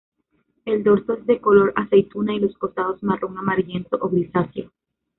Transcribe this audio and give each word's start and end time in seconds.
El 0.65 0.83
dorso 0.83 1.13
es 1.13 1.27
de 1.27 1.39
color 1.39 1.73
aceituna 1.75 2.33
y 2.33 2.39
los 2.39 2.57
costados 2.57 3.03
marrón 3.03 3.37
amarillento 3.37 3.99
o 4.01 4.09
grisáceo. 4.09 4.71